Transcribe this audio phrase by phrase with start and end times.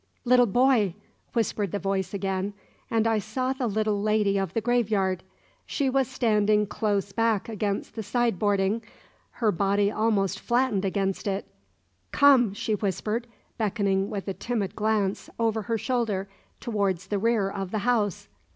[0.25, 0.95] "Little boy!"
[1.33, 2.55] whispered the voice again,
[2.89, 5.21] and I saw the little lady of the graveyard.
[5.67, 8.81] She was standing close back against the side boarding,
[9.33, 11.45] her body almost flattened against it.
[12.11, 13.27] "Come," she whispered,
[13.59, 16.27] beckoning with a timid glance over her shoulder
[16.59, 18.27] towards the rear of the house.